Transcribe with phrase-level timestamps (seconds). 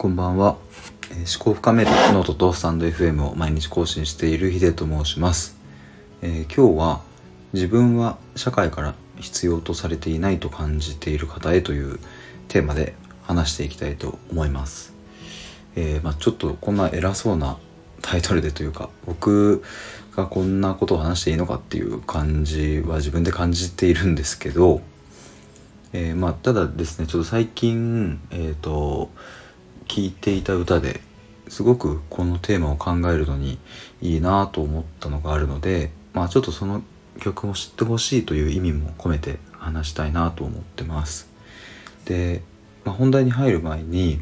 [0.00, 0.56] こんばんは、
[1.10, 5.58] えー、思考深めるノートとスタンド FM を毎日更新しているヒデと申します、
[6.22, 7.02] えー、今日は
[7.52, 12.00] 自分は社会から必要とされていないと感じている方へという
[12.48, 12.94] テーマで
[13.24, 14.94] 話していきたいと思います、
[15.76, 17.58] えー、まあ、ちょっとこんな偉そうな
[18.00, 19.62] タイトルでというか僕
[20.16, 24.80] がこんなことを話していいのかっていう感じは自分で感じているんですけど、
[25.92, 29.10] えー、まあただですねちょっと最近えっ、と
[29.90, 31.00] 聴いていた歌で
[31.48, 33.58] すごくこのテーマを考えるのに
[34.00, 36.84] いいなと思ったのがあるのでまあちょっとその
[37.18, 41.28] 曲も知ってほしいという意味も込めて話したいなと思ってます。
[42.04, 42.40] で、
[42.84, 44.20] まあ、本題に入る前に、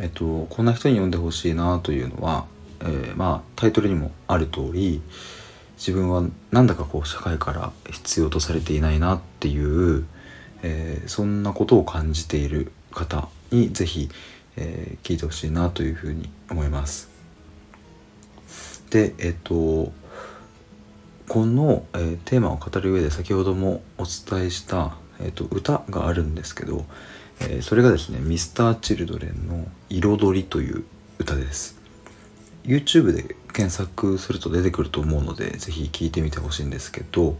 [0.00, 2.46] えっと、こんな人に読んでほしいなというのは、
[2.80, 5.02] えー、まあタイトルにもある通り
[5.76, 10.06] 自分はなんだかこう社会から必要とされていないなっていう、
[10.62, 14.08] えー、そんなことを感じている方に是非
[14.56, 17.08] えー、聞いてほしいなというふうに思います。
[18.90, 19.92] でえっ、と
[21.28, 26.84] この、えー、テーマを語る上で先ほどもお伝えした、えーと、歌があるんですけど、
[27.40, 30.84] えー、それがですね Mr.Children の「彩り」という
[31.18, 31.78] 歌です
[32.64, 37.36] YouTube で検索すると出てくると思うので是非聴いてみてほしいんですけど、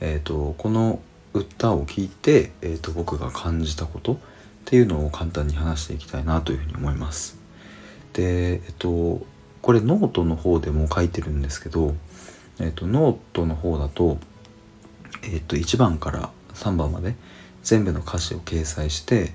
[0.00, 1.00] えーと、この
[1.32, 4.18] 歌を聴いて、えーと僕が感じたこと
[4.60, 7.38] っていうのを簡単に話していきたいなというふうに思います。
[8.12, 9.20] で、えっと、
[9.62, 11.94] これノートの方でも書いてるんですけど、
[12.60, 14.18] えっと、ノートの方だと、
[15.22, 17.14] えっと、1番から3番まで
[17.62, 19.32] 全部の歌詞を掲載して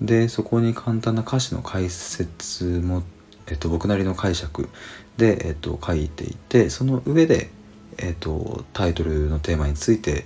[0.00, 3.02] でそこに簡単な歌詞の解説も、
[3.48, 4.68] えっと、僕なりの解釈
[5.16, 7.50] で、えっと、書いていてその上で、
[7.98, 10.24] えっと、タイトルのテーマについて、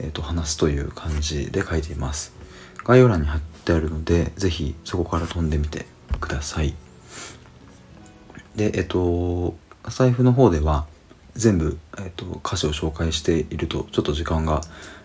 [0.00, 2.34] えっと、話すという感じで書いています。
[2.84, 5.86] 概要欄に貼ってってあるので是非そこから飛んでみて
[6.20, 6.74] ください。
[8.56, 9.54] でえっと
[9.88, 10.86] 財布の方では
[11.34, 14.60] 全部、えっと、歌詞を紹介しているとちょっと時間が、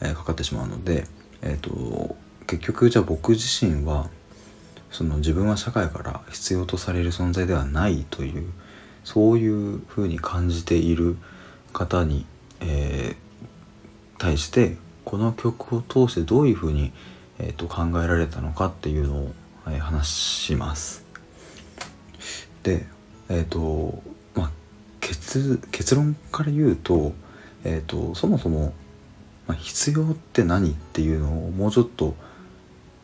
[0.00, 1.06] えー、かかってしまうので、
[1.42, 2.16] えっと、
[2.46, 4.10] 結局じゃあ僕自身は
[4.90, 8.50] その自分は社会から必要とされる存在ではないという
[9.04, 11.16] そういうふうに感じている
[11.72, 12.26] 方に、
[12.60, 16.92] えー、対してこの曲を通してどういうふうに
[17.38, 19.32] えーと、考えられたのかっていうのを、
[19.68, 21.04] えー、話します。
[22.62, 22.86] で、
[23.28, 24.02] え、ー、と
[24.34, 24.50] まあ
[25.00, 27.12] 結結論から言うと,、
[27.64, 28.72] えーと、そもそも、
[29.46, 32.14] まあ、必要って何っていうのをもうちょっと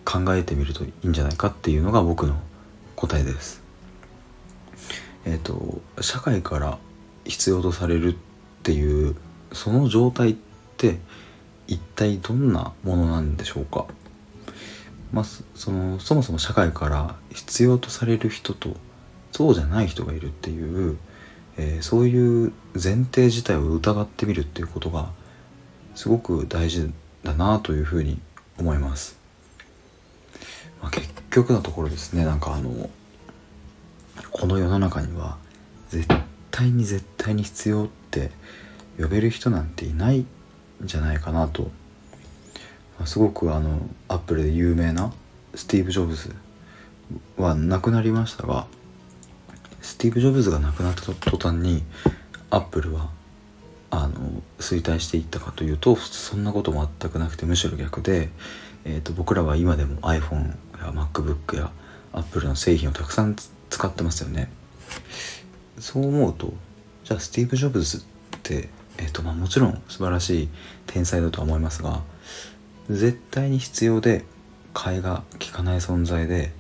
[0.05, 2.35] 考えてみるといいんじゃないかっていうのが僕の
[2.97, 3.63] 答えです。
[5.25, 6.79] えっ、ー、と社会から
[7.25, 8.17] 必要とされるっ
[8.63, 9.17] ていう
[9.53, 10.37] その状態っ
[10.77, 10.99] て
[11.67, 13.87] 一体どんなものなんでしょうか？
[15.15, 18.71] まあ、そのそもそも社会から必要とされる人と
[19.31, 20.99] そうじゃない人がいるっていう、
[21.57, 25.11] えー、そういう前提自体を疑ってみるっていうことが
[25.95, 26.93] すごく大事
[27.23, 28.19] だなというふうに
[28.59, 29.17] 思います。
[30.83, 32.91] まあ、結局のところですねなんかあの
[34.33, 35.39] この世の中には
[35.91, 36.09] 絶
[36.51, 38.33] 対に絶対に必要って
[38.99, 40.27] 呼べる人なんていないん
[40.83, 41.71] じゃないかなと
[43.05, 43.79] すごくあの
[44.09, 45.13] アップルで有名な
[45.55, 46.35] スティーブ・ジョブズ
[47.37, 48.67] は亡くなりましたが
[49.83, 51.83] スティーブ・ジョブズが亡くなった途端に
[52.51, 53.11] アップルは
[53.91, 58.31] あの衰退していったかというとそんなこと全くなくてむしろ逆で、
[58.85, 61.71] えーと、僕らは今でも iPhone や MacBook や
[62.13, 63.37] Apple の製品をたくさん
[63.71, 64.51] 使ってますよね。
[65.79, 66.53] そう思うと
[67.05, 68.01] じゃあスティーブ・ジョブズっ
[68.43, 68.69] て
[68.99, 70.49] えっ、ー、とまあもちろん素晴らしい
[70.87, 72.03] 天才だとは思いますが
[72.91, 74.25] 絶対に必要で
[74.73, 76.53] 替えが利かない存在で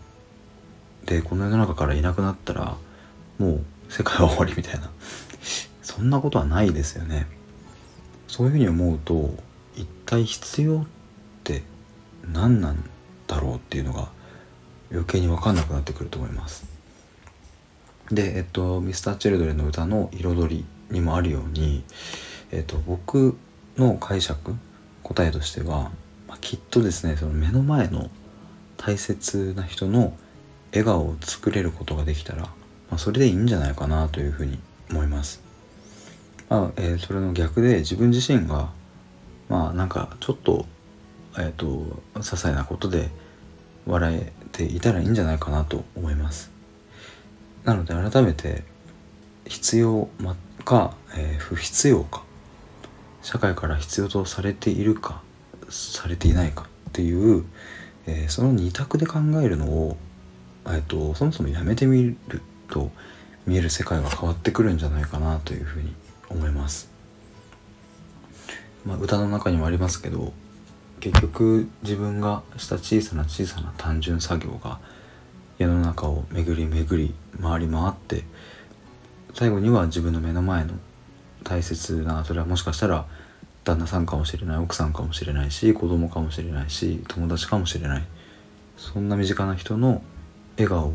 [1.05, 2.77] でこの世の中からいなくなったら
[3.39, 4.91] もう世界は終わりみたいな。
[5.83, 7.27] そんなことはないですよね。
[8.27, 9.35] そういうふうに思うと
[9.77, 10.87] 一体必要っ
[11.45, 11.63] て
[12.33, 12.83] 何なん
[13.27, 14.09] だろうっていうのが
[14.91, 16.67] 余計に分かんなくなってくると思います。
[18.11, 21.85] でえっと Mr.Children の歌の「彩り」にもあるように
[22.51, 23.37] えっと僕
[23.77, 24.55] の解釈
[25.03, 25.93] 答えとしては
[26.35, 28.11] まあ、きっとですねその目の前の
[28.77, 30.13] 大切な人の
[30.73, 32.51] 笑顔を作れることができたら、ま
[32.93, 34.59] あ、それでいいんじゃないかなというふうに
[34.91, 35.45] 思います。
[36.49, 38.71] まあえー、それの逆で自分自身が
[39.49, 40.67] まあなんかちょっと
[41.39, 41.67] えっ、ー、と
[42.15, 43.11] 些細なことで
[43.87, 46.51] 笑えていたらいいんじゃないかなと思います。
[47.63, 48.65] なので改めて
[49.47, 50.09] 必要
[50.65, 52.25] か、えー、不必要か
[53.23, 55.23] 社会から必要とされているか
[55.75, 57.45] されていないかっていう、
[58.07, 59.97] えー、その2択で考えるのを
[60.67, 62.91] えっと、そもそもやめてみると
[63.47, 65.95] 見える世界が変わってくるんじゃないかなというふうに
[66.31, 66.89] 思います。
[68.87, 70.35] まあ、歌の中にもありますけど
[71.01, 74.79] 結局自分がした小さな小さな単純作業が
[75.57, 78.25] 世の中を巡り巡り回り回って
[79.33, 80.75] 最後には自分の目の前の
[81.45, 83.07] 大切なそれはもしかしたら
[83.65, 88.05] 旦那さんかもしれない奥さんかもしれないし子供かもしれないし友達かもしれない
[88.77, 90.03] そんな身近な人の
[90.57, 90.95] 笑顔を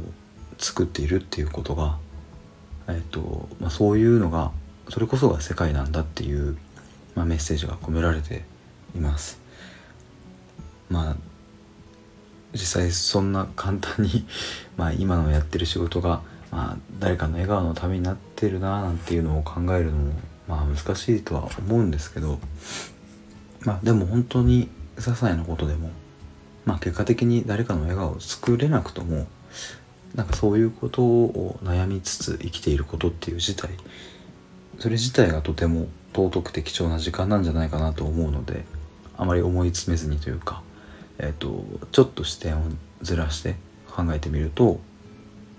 [0.57, 1.97] 作っているっていうことが、
[2.87, 4.51] えっとまあ、そういうのが
[4.89, 6.57] それこそが世界なんだっていう、
[7.15, 8.43] まあ、メッセージが込められて
[8.95, 9.39] います。
[10.89, 11.15] まあ
[12.53, 14.25] 実際そんな簡単に
[14.75, 20.13] まあ今のやってる仕事が、まあ、誰かの笑顔のためになってるななんていうのを考えるのも
[20.49, 22.39] まあ難しいとは思うんですけど
[23.61, 24.67] まあでも本当に
[24.97, 25.91] 些細なことでも
[26.65, 29.27] まあ結果的に誰かの笑顔を作れなくとも
[30.15, 33.69] なんかそういうことを悩みつつ生きていることっていう事態
[34.79, 38.65] それ自体がとても尊くて貴重な時間なんじゃないかなと思うので
[39.15, 40.63] あまり思い詰めずにというか
[41.19, 42.63] えーと、ちょっと視点を
[43.01, 43.55] ずらして
[43.91, 44.79] 考えてみると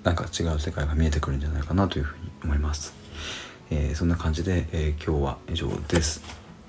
[0.02, 2.94] なんか違う世界が見えてくるんじゃないかなというふうに思います。
[3.70, 6.22] えー、そんな感じで、えー、今日は以上です。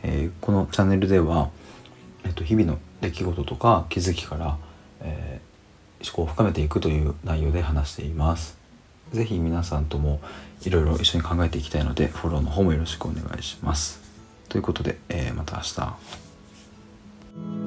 [0.04, 1.50] えー、このチャンネルでは、
[2.24, 4.58] えーと、日々の出来事とか気づきから、
[5.02, 5.42] え
[6.04, 8.58] 思考を深めていくという内容で話しています。
[9.14, 10.22] 是非皆さんとも
[10.64, 14.00] いろいろ一緒に考えていきたいのでフォローの方もよろしくお願いします。
[14.50, 17.61] ということで、えまた明日。